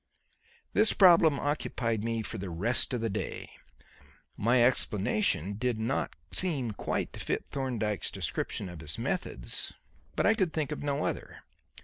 [0.73, 3.51] This problem occupied me for the rest of the day.
[4.35, 9.73] My explanation did not seem quite to fit Thorndyke's description of his methods;
[10.15, 11.43] but I could think of no other.